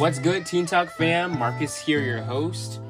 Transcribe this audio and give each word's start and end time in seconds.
What's 0.00 0.18
good, 0.18 0.46
Teen 0.46 0.64
Talk 0.64 0.88
fam? 0.88 1.38
Marcus 1.38 1.76
here, 1.76 2.00
your 2.00 2.22
host, 2.22 2.80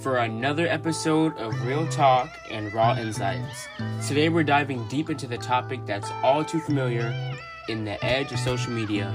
for 0.00 0.16
another 0.16 0.66
episode 0.66 1.32
of 1.38 1.54
Real 1.64 1.86
Talk 1.86 2.28
and 2.50 2.74
Raw 2.74 2.96
Insights. 2.96 3.68
Today, 4.04 4.28
we're 4.30 4.42
diving 4.42 4.84
deep 4.88 5.08
into 5.08 5.28
the 5.28 5.38
topic 5.38 5.78
that's 5.86 6.10
all 6.24 6.44
too 6.44 6.58
familiar 6.58 7.14
in 7.68 7.84
the 7.84 8.04
edge 8.04 8.32
of 8.32 8.40
social 8.40 8.72
media. 8.72 9.14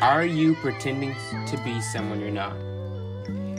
Are 0.00 0.24
you 0.24 0.54
pretending 0.54 1.16
to 1.48 1.60
be 1.64 1.80
someone 1.80 2.20
you're 2.20 2.30
not? 2.30 2.54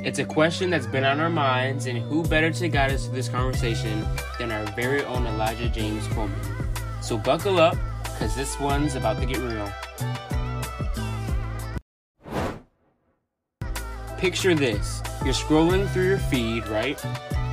It's 0.02 0.20
a 0.20 0.26
question 0.26 0.70
that's 0.70 0.88
been 0.88 1.04
on 1.04 1.20
our 1.20 1.30
minds, 1.30 1.88
and 1.88 1.98
who 1.98 2.24
better 2.24 2.54
to 2.54 2.70
guide 2.70 2.92
us 2.92 3.08
through 3.08 3.16
this 3.16 3.28
conversation 3.28 4.08
than 4.38 4.50
our 4.50 4.64
very 4.78 5.04
own 5.04 5.28
Elijah 5.28 5.68
James 5.68 6.08
Coleman? 6.14 6.40
So, 7.02 7.18
buckle 7.18 7.60
up, 7.60 7.76
because 8.04 8.34
this 8.34 8.58
one's 8.62 8.96
about 8.96 9.20
to 9.20 9.26
get 9.26 9.40
real. 9.40 9.70
Picture 14.20 14.54
this 14.54 15.02
you're 15.24 15.34
scrolling 15.34 15.90
through 15.92 16.04
your 16.04 16.18
feed, 16.18 16.68
right? 16.68 17.02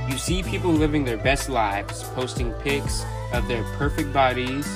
You 0.09 0.17
see 0.17 0.43
people 0.43 0.69
living 0.69 1.05
their 1.05 1.15
best 1.15 1.47
lives, 1.47 2.03
posting 2.13 2.51
pics 2.55 3.05
of 3.31 3.47
their 3.47 3.63
perfect 3.77 4.11
bodies, 4.11 4.67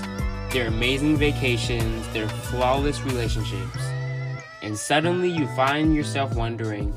their 0.54 0.68
amazing 0.68 1.18
vacations, 1.18 2.08
their 2.14 2.30
flawless 2.30 3.02
relationships. 3.02 3.78
And 4.62 4.78
suddenly 4.78 5.30
you 5.30 5.48
find 5.48 5.94
yourself 5.94 6.34
wondering, 6.34 6.96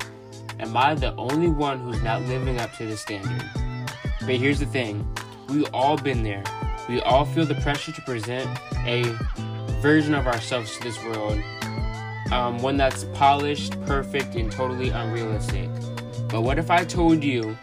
Am 0.61 0.77
I 0.77 0.95
the 0.95 1.13
only 1.17 1.49
one 1.49 1.79
who's 1.79 2.01
not 2.01 2.21
living 2.21 2.61
up 2.61 2.73
to 2.77 2.85
the 2.85 2.95
standard? 2.95 3.43
But 4.21 4.35
here's 4.35 4.59
the 4.59 4.65
thing 4.65 5.05
we've 5.49 5.67
all 5.73 5.97
been 5.97 6.23
there. 6.23 6.43
We 6.87 7.01
all 7.01 7.25
feel 7.25 7.45
the 7.45 7.55
pressure 7.55 7.91
to 7.91 8.01
present 8.03 8.49
a 8.85 9.03
version 9.81 10.13
of 10.13 10.25
ourselves 10.25 10.77
to 10.77 10.83
this 10.83 11.03
world 11.03 11.37
um, 12.35 12.59
one 12.59 12.75
that's 12.75 13.05
polished, 13.13 13.79
perfect, 13.85 14.35
and 14.35 14.51
totally 14.51 14.89
unrealistic. 14.89 15.69
But 16.27 16.41
what 16.41 16.59
if 16.59 16.69
I 16.69 16.83
told 16.83 17.23
you 17.23 17.57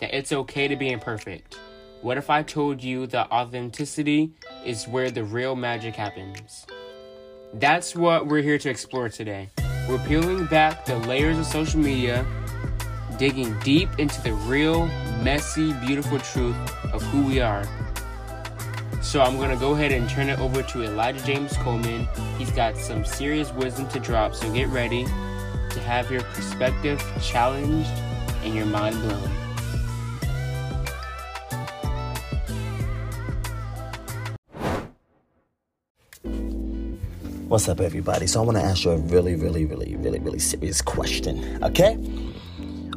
that 0.00 0.16
it's 0.16 0.32
okay 0.32 0.66
to 0.66 0.76
be 0.76 0.90
imperfect? 0.90 1.58
What 2.02 2.18
if 2.18 2.28
I 2.28 2.42
told 2.42 2.82
you 2.82 3.06
that 3.08 3.30
authenticity 3.30 4.32
is 4.64 4.86
where 4.88 5.10
the 5.10 5.22
real 5.22 5.54
magic 5.54 5.94
happens? 5.94 6.66
That's 7.54 7.94
what 7.94 8.26
we're 8.26 8.42
here 8.42 8.58
to 8.58 8.68
explore 8.68 9.08
today. 9.08 9.50
We're 9.88 10.04
peeling 10.06 10.46
back 10.46 10.84
the 10.84 10.98
layers 10.98 11.38
of 11.38 11.46
social 11.46 11.80
media, 11.80 12.26
digging 13.18 13.58
deep 13.60 13.88
into 13.98 14.20
the 14.22 14.34
real, 14.34 14.86
messy, 15.22 15.72
beautiful 15.74 16.18
truth 16.18 16.56
of 16.92 17.02
who 17.04 17.22
we 17.22 17.40
are 17.40 17.64
so 19.08 19.22
I'm 19.22 19.38
going 19.38 19.48
to 19.48 19.56
go 19.56 19.72
ahead 19.72 19.90
and 19.90 20.06
turn 20.06 20.28
it 20.28 20.38
over 20.38 20.62
to 20.62 20.82
Elijah 20.82 21.24
James 21.24 21.56
Coleman. 21.56 22.06
He's 22.36 22.50
got 22.50 22.76
some 22.76 23.06
serious 23.06 23.50
wisdom 23.54 23.88
to 23.88 23.98
drop, 23.98 24.34
so 24.34 24.52
get 24.52 24.68
ready 24.68 25.04
to 25.06 25.80
have 25.80 26.10
your 26.10 26.20
perspective 26.24 27.02
challenged 27.22 27.88
and 28.44 28.54
your 28.54 28.66
mind 28.66 28.96
blown. 29.00 29.30
What's 37.48 37.66
up, 37.66 37.80
everybody? 37.80 38.26
So, 38.26 38.42
I 38.42 38.44
want 38.44 38.58
to 38.58 38.62
ask 38.62 38.84
you 38.84 38.90
a 38.90 38.98
really, 38.98 39.36
really, 39.36 39.64
really, 39.64 39.96
really, 39.96 40.18
really 40.18 40.38
serious 40.38 40.82
question, 40.82 41.64
okay? 41.64 41.96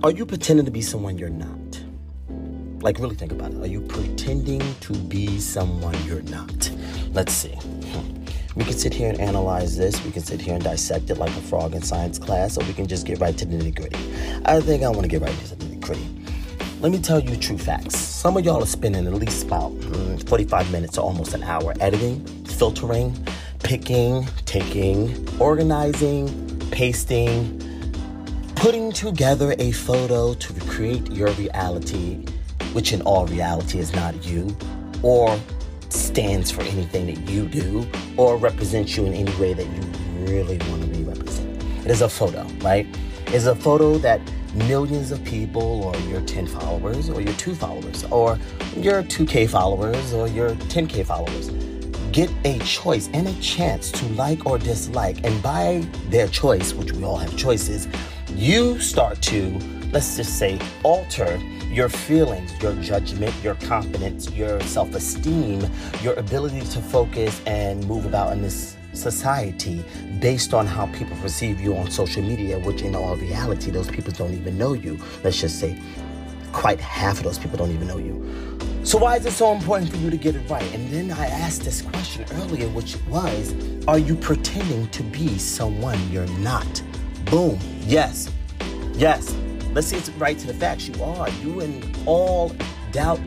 Are 0.04 0.12
you 0.12 0.26
pretending 0.26 0.66
to 0.66 0.72
be 0.72 0.82
someone 0.82 1.18
you're 1.18 1.30
not? 1.30 1.61
Like, 2.82 2.98
really 2.98 3.16
think 3.16 3.32
about 3.32 3.52
it. 3.52 3.62
Are 3.62 3.68
you 3.68 3.82
pretending 3.82 4.62
to 4.82 4.94
be 4.94 5.40
someone 5.40 5.96
you're 6.04 6.24
not? 6.24 6.72
Let's 7.14 7.32
see. 7.32 7.54
Hmm. 7.54 8.26
We 8.56 8.66
can 8.66 8.74
sit 8.74 8.92
here 8.92 9.08
and 9.08 9.20
analyze 9.20 9.78
this. 9.78 10.04
We 10.04 10.12
can 10.12 10.24
sit 10.24 10.42
here 10.42 10.56
and 10.56 10.64
dissect 10.64 11.12
it 11.12 11.20
like 11.20 11.30
a 11.30 11.42
frog 11.42 11.76
in 11.76 11.84
science 11.84 12.18
class, 12.18 12.58
or 12.58 12.66
we 12.66 12.74
can 12.74 12.88
just 12.88 13.06
get 13.06 13.20
right 13.20 13.38
to 13.38 13.46
the 13.46 13.56
nitty 13.56 13.76
gritty. 13.76 14.00
I 14.46 14.60
think 14.62 14.84
I 14.84 14.90
want 14.90 15.04
to 15.04 15.08
get 15.08 15.22
right 15.22 15.32
to 15.32 15.56
the 15.56 15.64
nitty 15.64 15.80
gritty. 15.80 16.08
Let 16.80 16.92
me 16.92 17.00
tell 17.00 17.20
you 17.20 17.36
true 17.38 17.60
facts. 17.60 17.96
Some 17.98 18.36
of 18.36 18.44
y'all 18.44 18.64
are 18.64 18.66
spending 18.66 19.06
at 19.06 19.14
least 19.14 19.46
about 19.46 19.74
mm, 19.74 20.28
45 20.28 20.72
minutes 20.72 20.94
to 20.96 21.02
almost 21.02 21.36
an 21.36 21.44
hour 21.44 21.76
editing, 21.80 22.26
filtering, 22.46 23.16
picking, 23.60 24.26
taking, 24.46 25.28
organizing, 25.40 26.60
pasting, 26.72 27.60
putting 28.56 28.92
together 28.92 29.54
a 29.60 29.72
photo 29.72 30.34
to 30.34 30.54
create 30.62 31.12
your 31.12 31.30
reality 31.34 32.26
which 32.74 32.94
in 32.94 33.02
all 33.02 33.26
reality 33.28 33.80
is 33.80 33.94
not 33.94 34.26
you, 34.26 34.56
or 35.04 35.40
stands 35.90 36.52
for 36.52 36.62
anything 36.62 37.06
that 37.08 37.30
you 37.30 37.46
do, 37.48 37.88
or 38.18 38.38
represents 38.38 38.96
you 38.96 39.06
in 39.06 39.14
any 39.14 39.36
way 39.40 39.54
that 39.54 39.66
you 39.66 39.82
really 40.26 40.58
want 40.70 40.82
to 40.82 40.88
be 40.88 41.04
represented. 41.04 41.64
It 41.86 41.92
is 41.92 42.02
a 42.02 42.10
photo, 42.10 42.44
right? 42.62 42.88
It's 43.28 43.46
a 43.46 43.56
photo 43.56 43.98
that 44.00 44.22
millions 44.54 45.12
of 45.12 45.24
people, 45.24 45.84
or 45.84 45.96
your 46.10 46.22
10 46.22 46.48
followers, 46.48 47.10
or 47.10 47.22
your 47.22 47.34
2 47.34 47.56
followers, 47.56 48.04
or 48.06 48.38
your 48.76 49.04
2K 49.04 49.50
followers, 49.50 50.14
or 50.14 50.28
your 50.28 50.52
10K 50.56 51.06
followers 51.06 51.50
get 52.12 52.30
a 52.44 52.60
choice 52.60 53.10
and 53.14 53.28
a 53.28 53.34
chance 53.40 53.90
to 53.90 54.06
like 54.16 54.46
or 54.46 54.58
dislike. 54.58 55.24
And 55.24 55.42
by 55.42 55.88
their 56.10 56.28
choice, 56.28 56.74
which 56.74 56.92
we 56.92 57.06
all 57.06 57.16
have 57.16 57.36
choices, 57.38 57.88
you 58.36 58.80
start 58.80 59.22
to, 59.24 59.58
let's 59.92 60.16
just 60.16 60.38
say, 60.38 60.60
alter 60.84 61.40
your 61.70 61.90
feelings, 61.90 62.52
your 62.62 62.74
judgment, 62.76 63.34
your 63.44 63.56
confidence, 63.56 64.30
your 64.32 64.60
self 64.62 64.94
esteem, 64.96 65.66
your 66.02 66.14
ability 66.16 66.62
to 66.62 66.82
focus 66.82 67.42
and 67.46 67.86
move 67.88 68.06
about 68.06 68.34
in 68.34 68.42
this 68.42 68.78
society 68.94 69.84
based 70.20 70.54
on 70.54 70.66
how 70.66 70.86
people 70.88 71.16
perceive 71.18 71.60
you 71.60 71.76
on 71.76 71.90
social 71.90 72.22
media, 72.22 72.60
which 72.60 72.82
in 72.82 72.96
all 72.96 73.16
reality, 73.16 73.72
those 73.72 73.90
people 73.90 74.12
don't 74.14 74.34
even 74.34 74.58
know 74.58 74.74
you. 74.74 75.00
Let's 75.24 75.40
just 75.40 75.60
say 75.60 75.78
quite 76.52 76.80
half 76.80 77.18
of 77.18 77.24
those 77.24 77.40
people 77.40 77.58
don't 77.58 77.72
even 77.72 77.88
know 77.88 77.98
you. 77.98 78.22
So, 78.84 78.98
why 78.98 79.18
is 79.18 79.26
it 79.26 79.32
so 79.32 79.54
important 79.54 79.92
for 79.92 79.98
you 79.98 80.10
to 80.10 80.18
get 80.18 80.36
it 80.36 80.50
right? 80.50 80.64
And 80.74 80.90
then 80.90 81.12
I 81.12 81.28
asked 81.28 81.62
this 81.62 81.82
question 81.84 82.26
earlier, 82.34 82.68
which 82.70 82.98
was 83.08 83.54
Are 83.88 84.00
you 84.00 84.16
pretending 84.16 84.88
to 84.90 85.04
be 85.04 85.38
someone 85.38 86.00
you're 86.12 86.28
not? 86.40 86.82
Boom. 87.26 87.60
Yes. 87.82 88.32
Yes. 88.94 89.36
Let's 89.74 89.88
see 89.88 89.98
it's 89.98 90.10
right 90.12 90.38
to 90.38 90.48
the 90.48 90.54
facts. 90.54 90.88
You 90.88 91.02
are. 91.04 91.30
You 91.42 91.62
and 91.62 91.98
all 92.06 92.54
doubt 92.92 93.20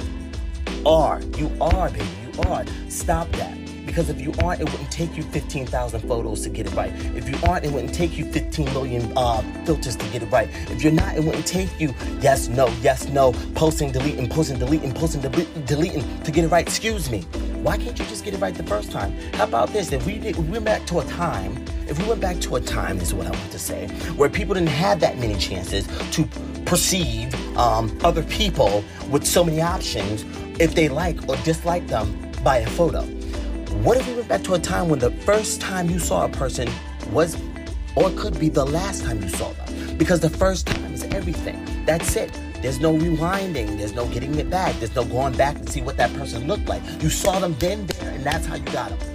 are. 0.85 1.23
You 1.39 1.51
are, 1.61 1.89
baby. 1.91 2.07
You 2.23 2.43
are. 2.43 2.65
Stop 2.89 3.31
that. 3.33 3.57
Because 3.87 4.11
if 4.11 4.21
you 4.21 4.33
aren't, 4.43 4.61
it 4.61 4.71
wouldn't 4.71 4.91
take 4.91 5.17
you 5.17 5.23
15,000 5.23 6.01
photos 6.01 6.43
to 6.43 6.49
get 6.49 6.67
it 6.67 6.75
right. 6.75 6.93
If 7.15 7.29
you 7.29 7.37
aren't, 7.49 7.65
it 7.65 7.73
wouldn't 7.73 7.95
take 7.95 8.19
you 8.19 8.25
15 8.25 8.73
million 8.73 9.13
uh, 9.17 9.41
filters 9.65 9.97
to 9.97 10.07
get 10.09 10.23
it 10.23 10.27
right. 10.27 10.49
If 10.71 10.83
you're 10.83 10.93
not, 10.93 11.17
it 11.17 11.23
wouldn't 11.23 11.47
take 11.47 11.69
you 11.79 11.95
yes, 12.21 12.49
no, 12.49 12.67
yes, 12.81 13.09
no, 13.09 13.33
posting, 13.55 13.93
deleting, 13.93 14.29
posting, 14.29 14.59
deleting, 14.59 14.93
posting, 14.93 15.21
delete, 15.21 15.67
deleting 15.67 16.23
to 16.23 16.33
get 16.33 16.45
it 16.45 16.49
right. 16.49 16.67
Excuse 16.67 17.11
me. 17.11 17.21
Why 17.63 17.79
can't 17.79 17.99
you 17.99 18.05
just 18.07 18.25
get 18.25 18.35
it 18.35 18.41
right 18.41 18.55
the 18.55 18.65
first 18.65 18.91
time? 18.91 19.13
How 19.35 19.45
about 19.45 19.73
this? 19.73 19.93
If 19.93 20.05
we 20.07 20.19
did, 20.19 20.37
we 20.37 20.45
went 20.45 20.65
back 20.65 20.87
to 20.87 21.01
a 21.01 21.05
time 21.05 21.65
if 21.89 21.99
we 21.99 22.09
went 22.09 22.21
back 22.21 22.41
to 22.41 22.57
a 22.57 22.61
time, 22.61 22.99
this 22.99 23.09
is 23.09 23.15
what 23.15 23.27
I 23.27 23.31
want 23.31 23.53
to 23.53 23.59
say, 23.59 23.89
where 24.17 24.29
people 24.29 24.55
didn't 24.55 24.71
have 24.71 25.01
that 25.01 25.19
many 25.19 25.37
chances 25.37 25.87
to 26.13 26.25
perceive 26.65 27.35
um, 27.57 27.97
other 28.03 28.23
people 28.25 28.83
with 29.11 29.27
so 29.27 29.45
many 29.45 29.61
options 29.61 30.25
if 30.61 30.75
they 30.75 30.89
like 30.89 31.29
or 31.29 31.37
dislike 31.39 31.87
them 31.89 32.33
by 32.43 32.59
a 32.59 32.67
photo. 32.67 33.03
What 33.83 33.99
if 33.99 34.07
we 34.07 34.15
went 34.15 34.29
back 34.29 34.43
to 34.45 34.55
a 34.55 34.59
time 34.59 34.89
when 34.89 34.99
the 34.99 35.11
first 35.11 35.61
time 35.61 35.91
you 35.91 35.99
saw 35.99 36.25
a 36.25 36.29
person 36.29 36.69
was, 37.13 37.37
or 37.97 38.11
could 38.11 38.39
be 38.39 38.49
the 38.49 38.65
last 38.65 39.05
time 39.05 39.23
you 39.23 39.29
saw 39.29 39.53
them? 39.53 39.99
Because 39.99 40.21
the 40.21 40.31
first 40.31 40.67
time 40.67 40.95
is 40.95 41.05
everything. 41.05 41.65
That's 41.85 42.17
it. 42.17 42.33
There's 42.63 42.81
no 42.81 42.95
rewinding. 42.95 43.77
There's 43.77 43.93
no 43.93 44.07
getting 44.07 44.35
it 44.37 44.49
back. 44.49 44.75
There's 44.77 44.95
no 44.95 45.05
going 45.05 45.37
back 45.37 45.61
to 45.61 45.71
see 45.71 45.83
what 45.83 45.97
that 45.99 46.13
person 46.15 46.47
looked 46.47 46.67
like. 46.67 46.83
You 47.03 47.11
saw 47.11 47.39
them 47.39 47.55
then, 47.59 47.87
there, 47.87 48.11
and 48.11 48.25
that's 48.25 48.47
how 48.47 48.55
you 48.55 48.65
got 48.65 48.89
them. 48.89 49.14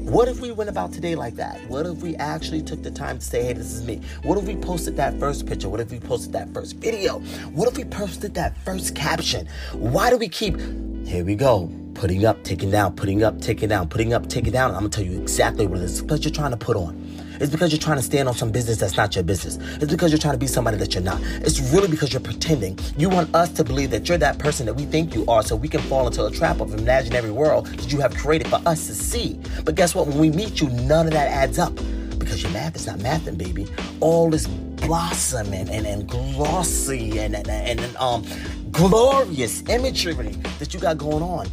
What 0.00 0.28
if 0.28 0.40
we 0.40 0.50
went 0.50 0.70
about 0.70 0.92
today 0.92 1.14
like 1.14 1.36
that? 1.36 1.60
What 1.68 1.84
if 1.84 1.98
we 1.98 2.16
actually 2.16 2.62
took 2.62 2.82
the 2.82 2.90
time 2.90 3.18
to 3.18 3.24
say, 3.24 3.44
hey, 3.44 3.52
this 3.52 3.70
is 3.70 3.84
me? 3.84 4.00
What 4.22 4.38
if 4.38 4.44
we 4.44 4.56
posted 4.56 4.96
that 4.96 5.20
first 5.20 5.46
picture? 5.46 5.68
What 5.68 5.78
if 5.78 5.90
we 5.90 6.00
posted 6.00 6.32
that 6.32 6.52
first 6.54 6.76
video? 6.76 7.20
What 7.50 7.68
if 7.68 7.76
we 7.76 7.84
posted 7.84 8.34
that 8.34 8.56
first 8.64 8.96
caption? 8.96 9.46
Why 9.74 10.08
do 10.08 10.16
we 10.16 10.28
keep, 10.28 10.58
here 11.06 11.22
we 11.22 11.34
go, 11.34 11.70
putting 11.94 12.24
up, 12.24 12.42
taking 12.44 12.70
down, 12.70 12.96
putting 12.96 13.22
up, 13.22 13.42
taking 13.42 13.68
down, 13.68 13.90
putting 13.90 14.14
up, 14.14 14.26
taking 14.28 14.52
down? 14.52 14.70
I'm 14.70 14.78
gonna 14.78 14.88
tell 14.88 15.04
you 15.04 15.20
exactly 15.20 15.66
what 15.66 15.78
it 15.80 15.84
is 15.84 16.00
because 16.00 16.24
you're 16.24 16.32
trying 16.32 16.52
to 16.52 16.56
put 16.56 16.76
on. 16.76 17.09
It's 17.40 17.50
because 17.50 17.72
you're 17.72 17.80
trying 17.80 17.96
to 17.96 18.02
stand 18.02 18.28
on 18.28 18.34
some 18.34 18.52
business 18.52 18.76
that's 18.76 18.96
not 18.96 19.14
your 19.14 19.24
business. 19.24 19.56
It's 19.80 19.90
because 19.90 20.12
you're 20.12 20.18
trying 20.18 20.34
to 20.34 20.38
be 20.38 20.46
somebody 20.46 20.76
that 20.76 20.92
you're 20.94 21.02
not. 21.02 21.20
It's 21.22 21.58
really 21.72 21.88
because 21.88 22.12
you're 22.12 22.20
pretending. 22.20 22.78
You 22.98 23.08
want 23.08 23.34
us 23.34 23.48
to 23.54 23.64
believe 23.64 23.90
that 23.92 24.08
you're 24.08 24.18
that 24.18 24.38
person 24.38 24.66
that 24.66 24.74
we 24.74 24.84
think 24.84 25.14
you 25.14 25.24
are 25.26 25.42
so 25.42 25.56
we 25.56 25.68
can 25.68 25.80
fall 25.82 26.06
into 26.06 26.24
a 26.26 26.30
trap 26.30 26.60
of 26.60 26.74
imaginary 26.74 27.30
world 27.30 27.66
that 27.66 27.90
you 27.90 27.98
have 28.00 28.14
created 28.14 28.48
for 28.48 28.60
us 28.66 28.86
to 28.88 28.94
see. 28.94 29.40
But 29.64 29.74
guess 29.74 29.94
what? 29.94 30.06
When 30.06 30.18
we 30.18 30.30
meet 30.30 30.60
you, 30.60 30.68
none 30.68 31.06
of 31.06 31.12
that 31.14 31.28
adds 31.28 31.58
up 31.58 31.74
because 32.18 32.42
your 32.42 32.52
math 32.52 32.76
is 32.76 32.86
not 32.86 32.98
mathing, 32.98 33.38
baby. 33.38 33.66
All 34.00 34.28
this 34.28 34.46
blossom 34.46 35.52
and, 35.54 35.70
and, 35.70 36.06
glossy 36.06 37.18
and, 37.18 37.34
and, 37.34 37.48
and, 37.48 37.80
and 37.80 37.96
um, 37.96 38.24
glorious 38.70 39.62
imagery 39.68 40.32
that 40.58 40.74
you 40.74 40.80
got 40.80 40.98
going 40.98 41.22
on. 41.22 41.48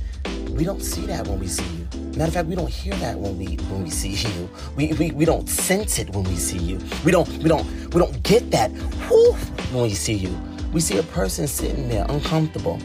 We 0.50 0.64
don't 0.64 0.82
see 0.82 1.06
that 1.06 1.28
when 1.28 1.40
we 1.40 1.48
see 1.48 1.64
you. 1.64 1.88
Matter 2.18 2.30
of 2.30 2.34
fact, 2.34 2.48
we 2.48 2.56
don't 2.56 2.70
hear 2.70 2.96
that 2.96 3.20
when 3.20 3.38
we 3.38 3.58
when 3.70 3.84
we 3.84 3.92
see 3.92 4.10
you. 4.10 4.50
We, 4.76 4.92
we, 4.94 5.12
we 5.12 5.24
don't 5.24 5.48
sense 5.48 6.00
it 6.00 6.10
when 6.16 6.24
we 6.24 6.36
see 6.36 6.58
you. 6.58 6.80
We 7.06 7.12
don't 7.12 7.28
we 7.44 7.48
don't 7.48 7.64
we 7.94 8.00
don't 8.00 8.24
get 8.24 8.50
that 8.50 8.72
whoo, 9.08 9.34
when 9.72 9.84
we 9.84 9.94
see 9.94 10.16
you. 10.16 10.36
We 10.74 10.82
see 10.82 10.98
a 10.98 11.04
person 11.04 11.46
sitting 11.46 11.90
there 11.90 12.08
uncomfortable. 12.10 12.80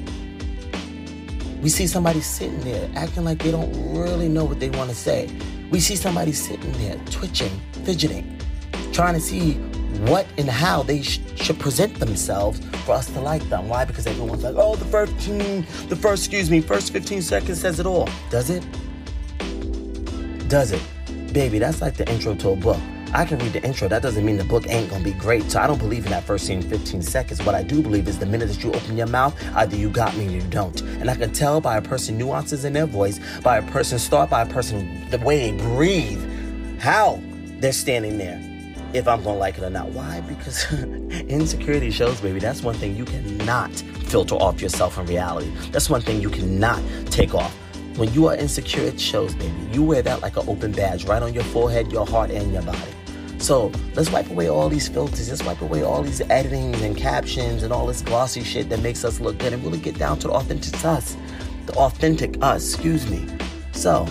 We 1.63 1.71
see 1.71 1.87
somebody 1.87 2.21
sitting 2.21 2.61
there 2.61 2.91
acting 2.95 3.25
like 3.25 3.43
they 3.43 3.51
don't 3.51 3.73
really 3.97 4.29
know 4.29 4.45
what 4.45 4.61
they 4.61 4.69
want 4.69 4.91
to 4.91 4.97
say. 4.97 5.31
We 5.71 5.81
see 5.81 5.97
somebody 5.97 6.33
sitting 6.33 6.73
there 6.73 6.97
twitching, 7.11 7.59
fidgeting, 7.85 8.39
trying 8.93 9.15
to 9.15 9.21
see 9.21 9.55
what 10.05 10.27
and 10.37 10.51
how 10.51 10.83
they 10.83 11.01
sh- 11.01 11.21
should 11.37 11.59
present 11.59 11.99
themselves 11.99 12.61
for 12.85 12.93
us 12.93 13.07
to 13.13 13.21
like 13.21 13.49
them. 13.49 13.71
Why? 13.71 13.87
Because 13.87 14.07
everyone's 14.07 14.45
like, 14.45 14.57
oh, 14.59 14.77
the 14.77 14.85
first, 14.85 15.13
hmm, 15.25 15.61
the 15.89 15.97
first, 15.97 16.27
excuse 16.27 16.51
me, 16.51 16.61
first 16.61 16.93
15 16.93 17.23
seconds 17.23 17.63
says 17.63 17.81
it 17.81 17.87
all. 17.87 18.11
Does 18.29 18.51
it? 18.51 18.63
Does 20.53 20.71
it? 20.71 20.83
Baby, 21.33 21.61
that's 21.61 21.81
like 21.81 21.95
the 21.95 22.07
intro 22.13 22.35
to 22.35 22.51
a 22.51 22.57
book. 22.57 22.79
I 23.15 23.25
can 23.25 23.39
read 23.39 23.55
the 23.55 23.65
intro. 23.65 23.89
That 23.89 24.03
doesn't 24.03 24.23
mean 24.23 24.37
the 24.37 24.45
book 24.45 24.69
ain't 24.69 24.91
gonna 24.91 25.03
be 25.03 25.15
great. 25.15 25.51
So 25.51 25.59
I 25.59 25.67
don't 25.67 25.79
believe 25.79 26.05
in 26.05 26.11
that 26.11 26.25
first 26.25 26.47
scene 26.47 26.61
15 26.61 27.01
seconds. 27.01 27.43
What 27.47 27.55
I 27.55 27.63
do 27.63 27.81
believe 27.81 28.07
is 28.07 28.19
the 28.19 28.27
minute 28.27 28.49
that 28.49 28.63
you 28.63 28.71
open 28.71 28.99
your 28.99 29.07
mouth, 29.07 29.35
either 29.57 29.77
you 29.77 29.89
got 29.89 30.15
me 30.15 30.29
or 30.29 30.31
you 30.31 30.43
don't. 30.43 30.79
And 30.83 31.09
I 31.09 31.15
can 31.15 31.33
tell 31.33 31.63
by 31.63 31.79
a 31.79 31.81
person 31.81 32.19
nuances 32.19 32.67
in 32.67 32.75
their 32.75 32.85
voice, 32.85 33.19
by 33.41 33.57
a 33.57 33.63
person's 33.71 34.07
thought, 34.07 34.29
by 34.29 34.43
a 34.43 34.47
person 34.47 35.09
the 35.09 35.17
way 35.21 35.51
they 35.51 35.57
breathe, 35.57 36.23
how 36.79 37.19
they're 37.61 37.73
standing 37.73 38.19
there 38.19 38.39
if 38.93 39.09
I'm 39.09 39.23
gonna 39.23 39.39
like 39.39 39.57
it 39.57 39.65
or 39.65 39.71
not. 39.71 39.89
Why? 39.89 40.21
Because 40.21 40.71
insecurity 41.29 41.91
shows, 41.91 42.21
baby. 42.21 42.41
That's 42.41 42.63
one 42.63 42.75
thing 42.75 42.95
you 42.95 43.07
cannot 43.07 43.71
filter 44.05 44.35
off 44.35 44.61
yourself 44.61 44.99
in 44.99 45.07
reality. 45.07 45.51
That's 45.71 45.89
one 45.89 46.03
thing 46.03 46.21
you 46.21 46.29
cannot 46.29 46.83
take 47.07 47.35
off. 47.35 47.57
When 47.97 48.13
you 48.15 48.27
are 48.29 48.35
insecure, 48.35 48.85
it 48.85 48.99
shows, 48.99 49.35
baby. 49.35 49.55
You 49.71 49.83
wear 49.83 50.01
that 50.03 50.23
like 50.23 50.37
an 50.39 50.49
open 50.49 50.73
badge 50.73 51.05
right 51.05 51.23
on 51.23 51.35
your 51.35 51.45
forehead, 51.45 51.93
your 51.93 52.07
heart, 52.07 52.31
and 52.31 52.53
your 52.53 52.63
body. 52.63 52.79
So 53.39 53.71
let's 53.95 54.11
wipe 54.11 54.31
away 54.31 54.49
all 54.49 54.69
these 54.69 54.89
filters. 54.89 55.29
Let's 55.29 55.43
wipe 55.45 55.61
away 55.61 55.83
all 55.83 56.03
these 56.03 56.21
editings 56.21 56.81
and 56.81 56.97
captions 56.97 57.63
and 57.65 57.73
all 57.73 57.87
this 57.87 58.01
glossy 58.01 58.45
shit 58.45 58.71
that 58.71 58.81
makes 58.81 59.05
us 59.05 59.21
look 59.21 59.37
good 59.39 59.53
and 59.53 59.63
really 59.63 59.79
get 59.79 59.99
down 59.99 60.19
to 60.21 60.29
the 60.29 60.33
authentic 60.33 60.85
us. 60.85 61.17
The 61.67 61.75
authentic 61.75 62.43
us, 62.43 62.73
excuse 62.73 63.11
me. 63.11 63.27
So, 63.73 64.07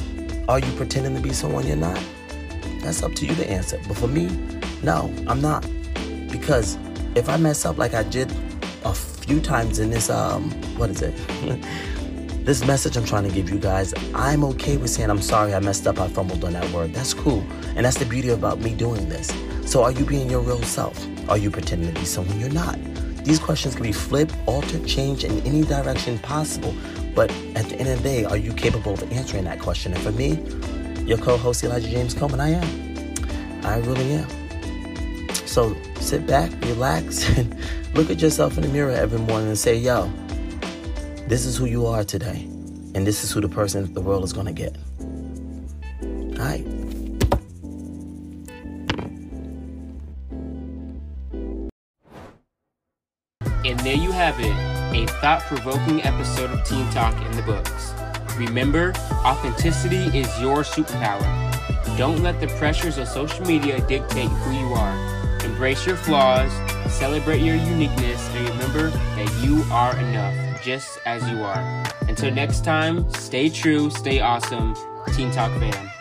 are 0.48 0.60
you 0.60 0.72
pretending 0.74 1.16
to 1.16 1.22
be 1.22 1.34
someone 1.34 1.66
you're 1.66 1.75
not? 1.75 2.00
That's 2.81 3.01
up 3.01 3.16
to 3.16 3.25
you 3.25 3.34
to 3.36 3.50
answer. 3.50 3.80
But 3.88 3.98
for 3.98 4.07
me, 4.07 4.27
no, 4.84 5.13
I'm 5.27 5.42
not. 5.42 5.66
Because 6.30 6.77
if 7.16 7.30
I 7.30 7.38
mess 7.38 7.66
up 7.66 7.77
like 7.77 7.94
I 7.94 8.04
did 8.04 8.31
a 8.84 8.94
few 8.94 9.39
times 9.39 9.80
in 9.80 9.89
this, 9.89 10.10
um, 10.10 10.51
what 10.77 10.89
is 10.92 11.01
it? 11.01 11.13
this 12.44 12.66
message 12.66 12.98
I'm 12.98 13.06
trying 13.06 13.24
to 13.24 13.34
give 13.34 13.50
you 13.50 13.60
guys, 13.60 13.94
I'm 14.16 14.44
okay 14.46 14.78
with 14.78 14.90
saying 14.90 15.10
I'm 15.10 15.22
sorry 15.22 15.54
I 15.54 15.60
messed 15.60 15.86
up, 15.86 16.00
I 16.00 16.08
fumbled 16.08 16.44
on 16.44 16.54
that 16.54 16.70
word. 16.72 16.94
That's 16.94 17.14
cool. 17.14 17.44
And 17.76 17.86
that's 17.86 17.98
the 17.98 18.06
beauty 18.06 18.30
about 18.30 18.60
me 18.60 18.74
doing 18.74 19.10
this. 19.10 19.32
So 19.66 19.84
are 19.84 19.92
you 19.92 20.06
being 20.06 20.30
your 20.30 20.42
real 20.42 20.62
self? 20.64 20.98
Are 21.30 21.38
you 21.38 21.52
pretending 21.52 21.94
to 21.94 22.00
be 22.00 22.06
someone 22.06 22.40
you're 22.40 22.50
not? 22.50 22.80
These 23.24 23.38
questions 23.38 23.76
can 23.76 23.84
be 23.84 23.92
flipped, 23.92 24.36
altered, 24.48 24.88
changed 24.88 25.24
in 25.24 25.40
any 25.42 25.62
direction 25.62 26.18
possible. 26.20 26.76
But 27.14 27.30
at 27.56 27.70
the 27.70 27.76
end 27.76 27.90
of 27.90 28.02
the 28.02 28.04
day, 28.04 28.26
are 28.26 28.38
you 28.38 28.54
capable 28.54 28.94
of 28.94 29.12
answering 29.12 29.44
that 29.44 29.60
question? 29.60 29.94
And 29.94 30.02
for 30.02 30.12
me, 30.12 30.40
your 31.06 31.20
co-host 31.20 31.64
Elijah 31.64 31.90
James 31.90 32.16
Coleman, 32.16 32.40
I 32.40 32.50
am. 32.50 33.66
I 33.66 33.78
really 33.78 34.14
am. 34.14 34.28
So 35.46 35.78
sit 36.00 36.26
back, 36.26 36.52
relax, 36.62 37.30
and 37.38 37.56
look 37.94 38.10
at 38.10 38.20
yourself 38.20 38.58
in 38.58 38.64
the 38.64 38.70
mirror 38.70 38.92
every 38.92 39.20
morning 39.20 39.50
and 39.50 39.58
say, 39.58 39.76
yo, 39.76 40.12
this 41.28 41.46
is 41.46 41.58
who 41.58 41.66
you 41.66 41.86
are 41.86 42.04
today. 42.04 42.48
And 42.94 43.08
this 43.08 43.24
is 43.24 43.32
who 43.32 43.40
the 43.40 43.48
person 43.48 43.94
the 43.94 44.02
world 44.02 44.24
is 44.24 44.34
going 44.34 44.48
to 44.48 44.52
get. 44.52 44.76
All 46.40 46.46
right. 46.46 46.66
And 53.64 53.80
there 53.82 53.96
you 53.96 54.12
have 54.12 54.40
it, 54.40 54.52
a 54.94 55.08
thought 55.22 55.42
provoking 55.44 56.04
episode 56.04 56.50
of 56.50 56.64
Teen 56.66 56.90
Talk 56.90 57.16
in 57.26 57.32
the 57.38 57.44
books. 57.44 57.94
Remember, 58.36 58.92
authenticity 59.24 60.18
is 60.18 60.28
your 60.42 60.64
superpower. 60.64 61.22
Don't 61.98 62.24
let 62.24 62.40
the 62.42 62.48
pressures 62.58 62.98
of 62.98 63.08
social 63.08 63.46
media 63.46 63.80
dictate 63.88 64.30
who 64.30 64.52
you 64.52 64.74
are. 64.74 65.46
Embrace 65.46 65.86
your 65.86 65.96
flaws, 65.96 66.52
celebrate 66.92 67.42
your 67.42 67.56
uniqueness, 67.56 68.28
and 68.30 68.50
remember 68.50 68.90
that 68.90 69.44
you 69.44 69.64
are 69.72 69.98
enough 69.98 70.50
just 70.62 71.00
as 71.06 71.28
you 71.30 71.44
are. 71.44 71.84
Until 72.08 72.34
next 72.34 72.63
time, 72.63 73.12
stay 73.13 73.50
true, 73.50 73.90
stay 73.90 74.19
awesome. 74.19 74.75
Teen 75.16 75.31
Talk 75.31 75.52
fam. 75.60 76.00